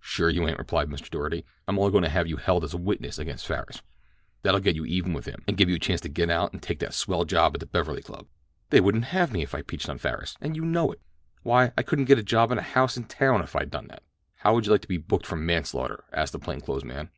"Sure 0.00 0.30
you 0.30 0.48
ain't," 0.48 0.56
replied 0.56 0.88
Mr. 0.88 1.10
Doarty. 1.10 1.44
"I'm 1.66 1.78
only 1.78 1.90
goin' 1.92 2.02
to 2.02 2.08
have 2.08 2.26
you 2.26 2.38
held 2.38 2.64
as 2.64 2.72
a 2.72 2.78
witness 2.78 3.18
against 3.18 3.46
Farris. 3.46 3.82
That'll 4.40 4.62
get 4.62 4.76
you 4.76 4.86
even 4.86 5.12
with 5.12 5.26
him, 5.26 5.44
and 5.46 5.58
give 5.58 5.68
you 5.68 5.76
a 5.76 5.78
chance 5.78 6.00
to 6.00 6.08
get 6.08 6.30
out 6.30 6.54
and 6.54 6.62
take 6.62 6.78
that 6.78 6.94
swell 6.94 7.26
job 7.26 7.52
at 7.54 7.60
the 7.60 7.66
Beverly 7.66 8.00
Club." 8.00 8.28
"They 8.70 8.80
wouldn't 8.80 9.04
have 9.12 9.30
me 9.30 9.42
if 9.42 9.54
I 9.54 9.60
peached 9.60 9.90
on 9.90 9.98
Farris, 9.98 10.38
and 10.40 10.56
you 10.56 10.64
know 10.64 10.90
it. 10.90 11.02
Why, 11.42 11.72
I 11.76 11.82
couldn't 11.82 12.06
get 12.06 12.18
a 12.18 12.22
job 12.22 12.50
in 12.50 12.56
a 12.56 12.62
house 12.62 12.96
in 12.96 13.04
town 13.04 13.42
if 13.42 13.54
I 13.54 13.66
done 13.66 13.88
that." 13.88 14.04
"How 14.36 14.54
would 14.54 14.64
you 14.64 14.72
like 14.72 14.80
to 14.80 14.88
be 14.88 14.96
booked 14.96 15.26
for 15.26 15.36
manslaughter?" 15.36 16.04
asked 16.14 16.32
the 16.32 16.38
plain 16.38 16.62
clothes 16.62 16.82
man. 16.82 17.10